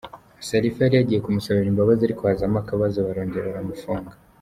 [0.47, 4.13] Sharifa yari yagiye kumusabira imbabazi ariko hazamo akabazo barongera baramufunga.”